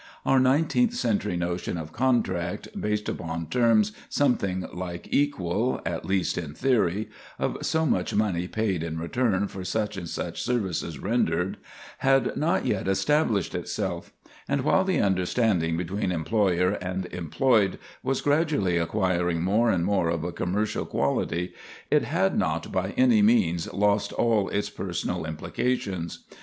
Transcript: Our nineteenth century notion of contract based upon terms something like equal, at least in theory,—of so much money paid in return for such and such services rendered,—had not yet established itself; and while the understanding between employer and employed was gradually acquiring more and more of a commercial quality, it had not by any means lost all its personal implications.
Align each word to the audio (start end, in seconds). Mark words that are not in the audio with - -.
Our 0.25 0.39
nineteenth 0.39 0.95
century 0.95 1.37
notion 1.37 1.77
of 1.77 1.91
contract 1.93 2.69
based 2.81 3.07
upon 3.07 3.49
terms 3.49 3.91
something 4.09 4.65
like 4.73 5.07
equal, 5.11 5.79
at 5.85 6.05
least 6.05 6.39
in 6.39 6.55
theory,—of 6.55 7.59
so 7.61 7.85
much 7.85 8.15
money 8.15 8.47
paid 8.47 8.81
in 8.81 8.97
return 8.97 9.47
for 9.47 9.63
such 9.63 9.97
and 9.97 10.09
such 10.09 10.41
services 10.41 10.97
rendered,—had 10.97 12.35
not 12.35 12.65
yet 12.65 12.87
established 12.87 13.53
itself; 13.53 14.11
and 14.47 14.61
while 14.63 14.83
the 14.83 14.99
understanding 14.99 15.77
between 15.77 16.11
employer 16.11 16.71
and 16.81 17.05
employed 17.13 17.77
was 18.01 18.21
gradually 18.21 18.79
acquiring 18.79 19.43
more 19.43 19.69
and 19.69 19.85
more 19.85 20.09
of 20.09 20.23
a 20.23 20.31
commercial 20.31 20.87
quality, 20.87 21.53
it 21.91 22.05
had 22.05 22.35
not 22.35 22.71
by 22.71 22.89
any 22.97 23.21
means 23.21 23.71
lost 23.71 24.13
all 24.13 24.49
its 24.49 24.67
personal 24.67 25.25
implications. 25.27 26.25